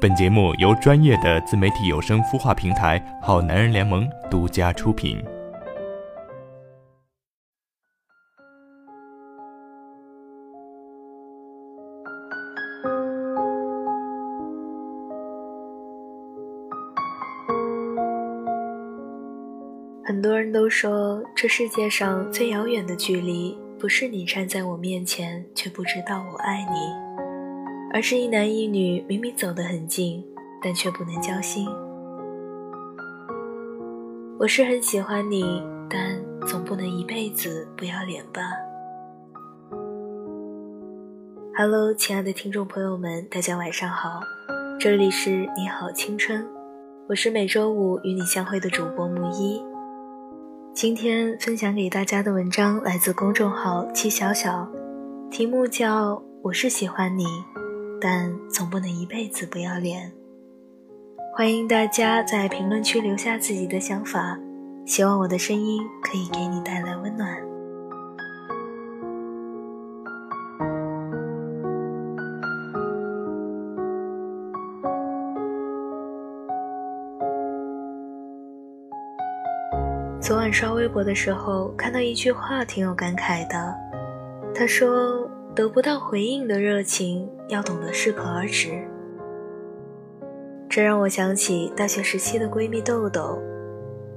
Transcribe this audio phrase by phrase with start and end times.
[0.00, 5.22] 本节目由专业的自媒体有声孵化平台好男人联盟独家出品。
[20.02, 27.09] 很多人都说，这世界上最遥远的距离，不是你站在我面前却不知道我爱你，
[27.92, 30.24] 而是一男一女明明走得很近，
[30.62, 31.66] 但却不能交心。
[34.38, 38.42] 我是很喜欢你，但总不能一辈子不要脸吧
[41.56, 44.20] ？Hello，亲爱的听众朋友们，大家晚上好，
[44.78, 46.46] 这里是你好青春，
[47.08, 49.60] 我是每周五与你相会的主播木一。
[50.72, 54.70] 今天分享给大家的文章来自公众号七小小，
[55.28, 56.12] 题目叫
[56.44, 57.24] 《我是喜欢你，
[58.00, 60.08] 但总不能一辈子不要脸》。
[61.36, 64.38] 欢迎大家在评论区留下自己的想法，
[64.86, 67.36] 希望我的声音可以给你带来温暖。
[80.20, 83.74] 昨晚刷微博的时候，看到一句话，挺有感慨的。
[84.54, 88.70] 他说：“得不到回应的热情，要懂得适可而止。”
[90.70, 93.38] 这让我想起大学时期的闺蜜豆豆，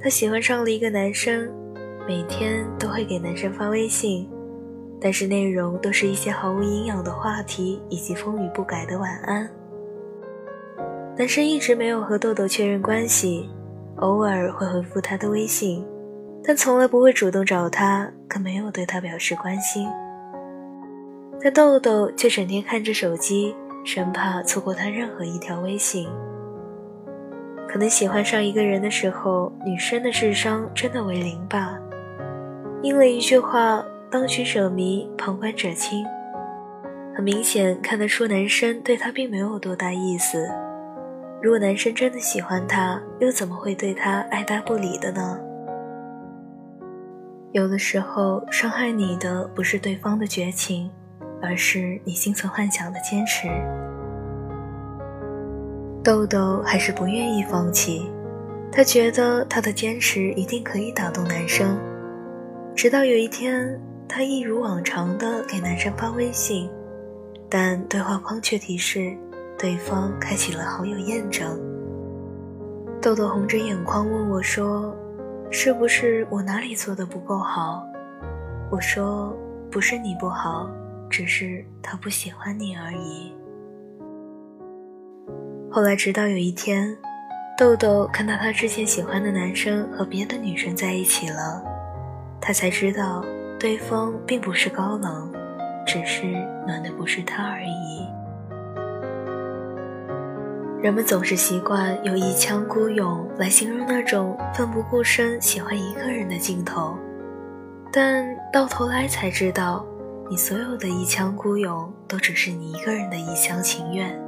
[0.00, 1.50] 她喜欢上了一个男生，
[2.06, 4.30] 每天都会给男生发微信，
[5.00, 9.48] 但是内容都是一些毫无营养的话题以及风雨不改的晚安。
[11.16, 13.48] 男生一直没有和豆豆确认关系，
[13.96, 15.86] 偶尔会回复她的微信。
[16.44, 19.88] 但从来不会主动找她，更没有对她表示关心。
[21.40, 26.08] 但豆豆却整天看着手机，生怕错过他任何一条微信。
[27.68, 31.78] 可能喜欢上一个人的时候，女生的智商真的为零吧？
[32.82, 36.04] 应了一句话：“当局者迷，旁观者清。”
[37.14, 40.48] 很明显看得出男生对她并没有多大意思。
[41.42, 45.38] 如果男生真的喜欢她，又怎么会对她爱答不理的呢？
[47.52, 50.90] 有的时候，伤害你的不是对方的绝情，
[51.42, 53.48] 而是你心存幻想的坚持。
[56.02, 58.08] 豆豆还是不愿意放弃，
[58.70, 61.76] 他觉得他的坚持一定可以打动男生。
[62.74, 66.70] 直到有一天，他一如往常的给男生发微信，
[67.50, 69.12] 但对话框却提示
[69.58, 71.60] 对方开启了好友验证。
[73.00, 74.96] 豆豆红着眼眶问我说。
[75.54, 77.86] 是不是我哪里做的不够好？
[78.70, 79.36] 我说
[79.70, 80.66] 不是你不好，
[81.12, 83.34] 只是他不喜欢你而已。
[85.70, 86.96] 后来直到有一天，
[87.58, 91.62] 豆豆看到他之前喜欢的男生和别的女生在一起了，
[92.40, 93.22] 他才知道
[93.60, 95.30] 对方并不是高冷，
[95.86, 96.24] 只是
[96.66, 98.08] 暖的不是他而已。
[100.82, 106.96] 人们总是习惯用一腔孤勇来形容那种奋不顾身喜欢一个人的镜头，
[107.92, 109.86] 但到头来才知道，
[110.30, 114.18] 你所有的一腔孤勇都只是你一个人的一厢情愿。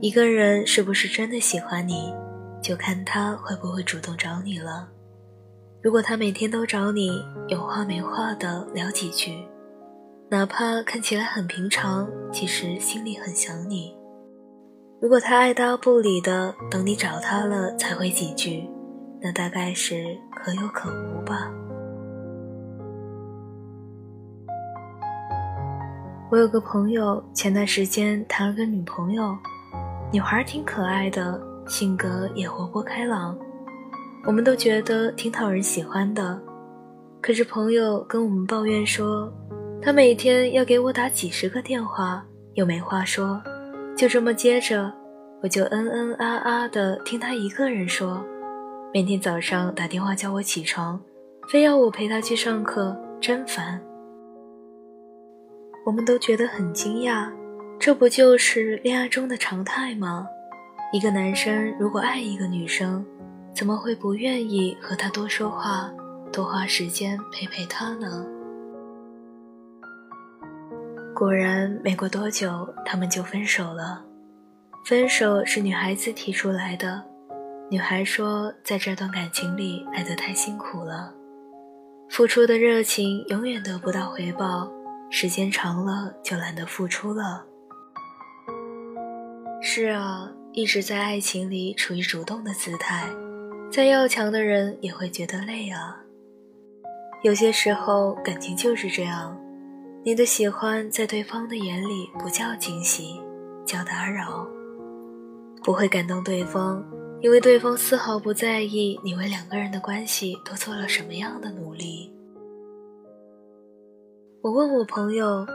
[0.00, 2.12] 一个人是不是真的喜欢你，
[2.60, 4.88] 就看他会不会主动找你了。
[5.82, 9.46] 如果他每天都找你，有话没话的聊几句，
[10.30, 13.94] 哪怕看起来很平常，其实心里很想你。
[15.00, 18.68] 如果他爱答不理的，等你找他了才回几句，
[19.20, 21.50] 那大概是可有可无吧。
[26.30, 29.36] 我有个朋友，前段时间谈了个女朋友，
[30.10, 33.38] 女孩挺可爱的，性格也活泼开朗，
[34.26, 36.40] 我们都觉得挺讨人喜欢的。
[37.20, 39.32] 可是朋友跟我们抱怨说，
[39.80, 42.24] 他每天要给我打几十个电话，
[42.54, 43.40] 又没话说。
[43.96, 44.92] 就这么接着，
[45.42, 48.24] 我就嗯嗯啊啊的听他一个人说，
[48.92, 51.00] 每天早上打电话叫我起床，
[51.48, 53.80] 非要我陪他去上课，真烦。
[55.84, 57.30] 我们都觉得很惊讶，
[57.78, 60.26] 这不就是恋爱中的常态吗？
[60.94, 63.04] 一个男生如果爱一个女生，
[63.54, 65.92] 怎么会不愿意和她多说话，
[66.32, 68.26] 多花时间陪陪她呢？
[71.14, 74.02] 果然，没过多久，他们就分手了。
[74.86, 77.02] 分手是女孩子提出来的。
[77.70, 81.12] 女孩说，在这段感情里爱得太辛苦了，
[82.08, 84.70] 付出的热情永远得不到回报，
[85.16, 87.46] 时间长了就懒得付出了。
[89.62, 93.08] 是啊，一直在爱情里处于主动的姿态，
[93.70, 96.00] 再要强的人也会觉得累啊。
[97.22, 99.40] 有些时候，感情就是这样，
[100.04, 103.20] 你的喜欢在对方的眼里不叫惊喜，
[103.64, 104.44] 叫打扰，
[105.62, 106.84] 不会感动对方，
[107.20, 112.12] 因为对方丝毫不在意你为两个人的关系都做了什么样的努力。
[114.44, 115.46] 我问我朋友，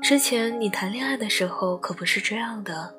[0.00, 2.94] 之前你谈恋爱的时候可不是这样的，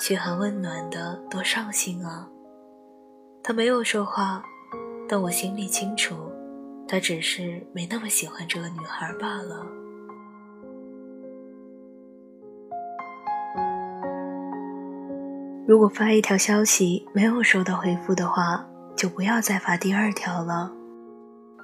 [0.00, 2.28] 嘘寒问暖的多上心啊。
[3.40, 4.42] 他没有说话，
[5.08, 6.16] 但我心里清楚，
[6.88, 9.64] 他只是没那么喜欢这个女孩罢了。
[15.64, 18.66] 如果发一条消息没有收到回复的话，
[18.96, 20.68] 就不要再发第二条了；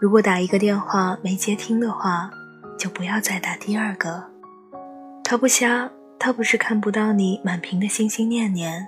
[0.00, 2.30] 如果打一个电话没接听的话，
[2.78, 4.22] 就不要再打第二个。
[5.22, 8.86] 他不瞎，他不是看不到你满屏的心心念念，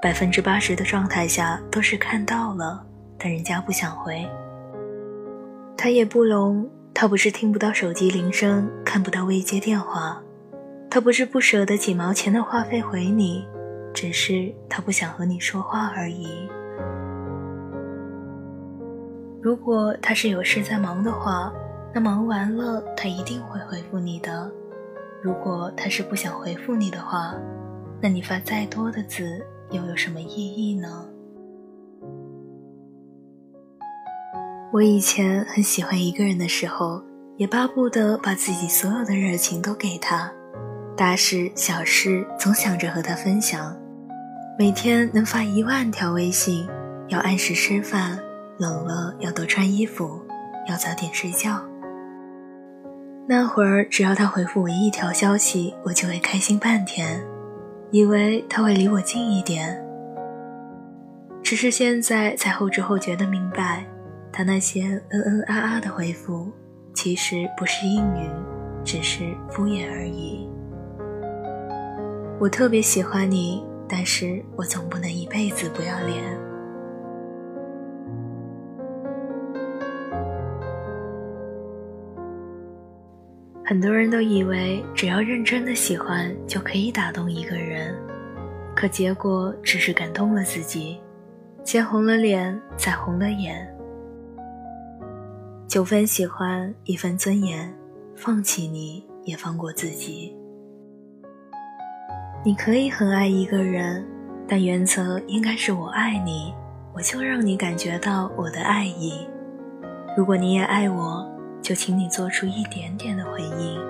[0.00, 2.86] 百分之八十的状态下都是看到了，
[3.18, 4.24] 但人家不想回。
[5.76, 10.22] 他也不聋，他不是听不到手机铃声，看不到未接电话，
[10.88, 13.44] 他不是不舍得几毛钱的话费回你，
[13.92, 16.48] 只是他不想和你说话而已。
[19.42, 21.52] 如果他是有事在忙的话。
[21.94, 24.50] 那忙完了，他一定会回复你的。
[25.22, 27.34] 如果他是不想回复你的话，
[28.00, 31.06] 那你发再多的字又有什么意义呢？
[34.72, 37.02] 我以前很喜欢一个人的时候，
[37.38, 40.30] 也巴不得把自己所有的热情都给他，
[40.96, 43.74] 大事小事总想着和他分享，
[44.58, 46.68] 每天能发一万条微信，
[47.08, 48.18] 要按时吃饭，
[48.58, 50.20] 冷了要多穿衣服，
[50.68, 51.58] 要早点睡觉。
[53.28, 57.20] 那会儿，只要他回复我一条消息，我就会开心半天，
[57.90, 59.84] 以为他会离我近一点。
[61.42, 63.84] 只是现在才后知后觉的明白，
[64.32, 66.52] 他那些嗯嗯啊啊的回复，
[66.94, 68.30] 其实不是应允，
[68.84, 70.48] 只是敷衍而已。
[72.38, 76.45] 我特别喜欢你，但是我总不能一辈子不要脸。
[83.68, 87.92] 很多人都以为只要认真的喜欢就可以打动一个人，
[88.76, 91.00] 可结果只是感动了自己，
[91.64, 93.68] 先红了脸，再红了眼。
[95.66, 97.76] 九分喜欢，一分尊严，
[98.14, 100.32] 放弃你也放过自己。
[102.44, 104.06] 你可以很爱一个人，
[104.46, 106.54] 但原则应该是我爱你，
[106.94, 109.26] 我就让你感觉到我的爱意。
[110.16, 111.35] 如果你也爱我。
[111.62, 113.80] 就请你做出一点点的回应。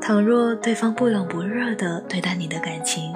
[0.00, 3.14] 倘若对方不冷不热的对待你的感情，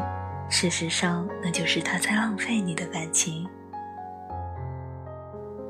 [0.49, 3.47] 事实上那就是他在浪费你的感情。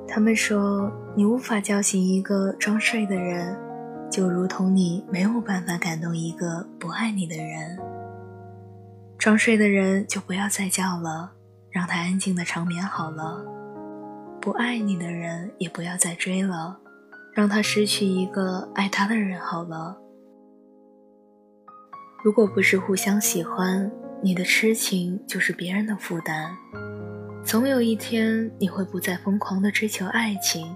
[0.07, 3.59] 他们说你无法叫醒一个装睡的人，
[4.11, 7.79] 就如同你没有办法感动一个不爱你的人。
[9.19, 11.33] 装睡的人就不要再叫了，
[11.71, 13.43] 让他安静的长眠好了。
[14.41, 16.79] 不爱你的人也不要再追了。
[17.37, 19.95] 让他失去一个爱他的人好了。
[22.25, 23.93] 如果不是互相喜欢，
[24.23, 26.51] 你的痴情就是别人的负担。
[27.45, 30.75] 总有一天，你会不再疯狂的追求爱情，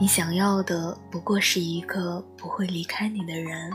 [0.00, 3.70] 你想要的不过是一个不会离开你的人。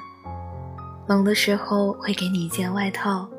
[1.07, 3.29] 冷的时候会给你一件外套，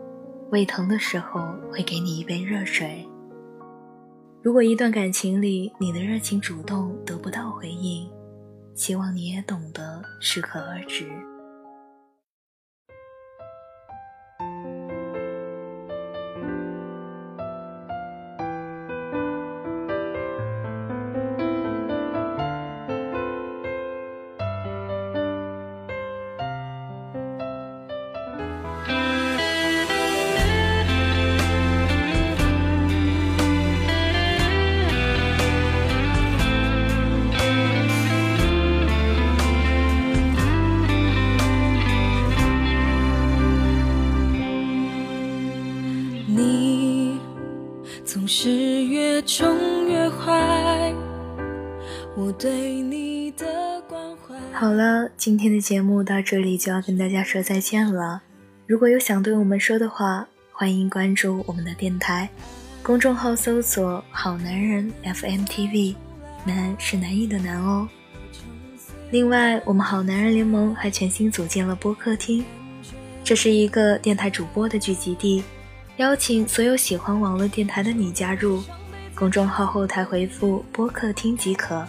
[0.52, 1.40] 胃疼的时候
[1.72, 3.04] 会给你一杯热水。
[4.40, 8.08] 如果一段感情里，你的热情主动得不到回应，
[8.74, 11.31] 希望你也懂得适可而止。
[52.38, 58.22] 对你的关怀好了，今天的节目到这里就要跟大家说再见了。
[58.66, 62.28] 如果有想对我们说的话，欢迎关注我们的电台
[62.82, 65.94] 公众号，搜索“好男人 FM TV”，
[66.44, 67.88] 男是男艺的男哦。
[69.10, 72.44] 另外，我们好男人联盟还全新组建了播客厅，
[73.22, 75.42] 这是一个电台主播的聚集地，
[75.98, 78.62] 邀请所有喜欢网络电台的你加入
[79.14, 81.86] 公众号后台回复“播客厅”即可，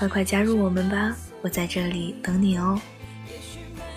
[0.00, 1.14] 快快加入我们吧！
[1.42, 2.80] 我在这里等你哦。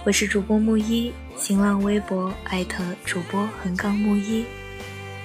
[0.03, 4.43] 我是主播木一，新浪微博艾特主播横杠木一，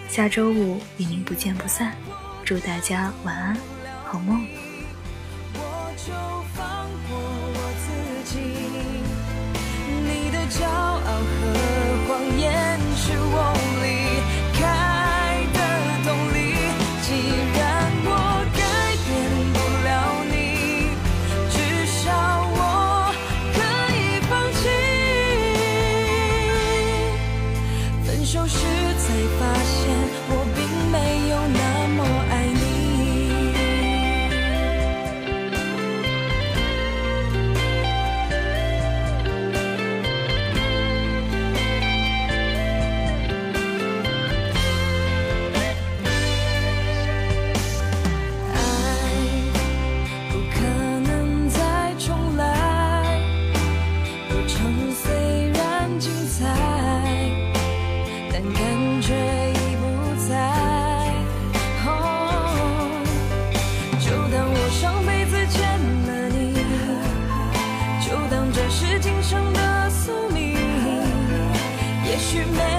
[0.09, 1.97] 下周五与您不见不散，
[2.45, 3.57] 祝大家晚安，
[4.05, 4.68] 好梦。
[72.19, 72.78] 也许没。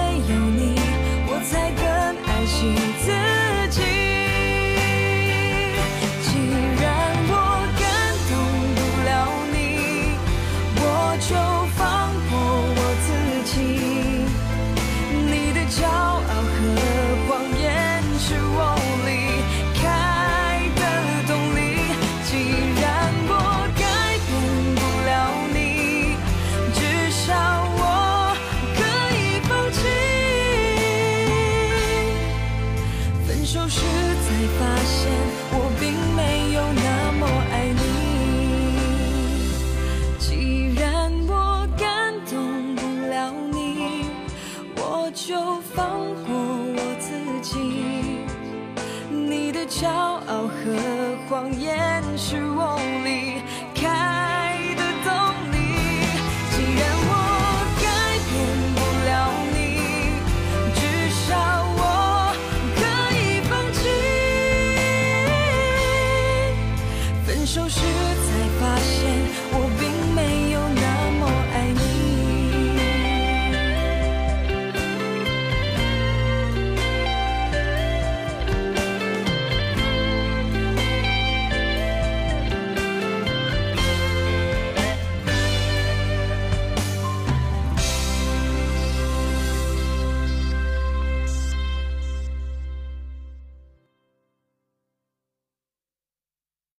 [49.70, 51.99] 骄傲和谎言。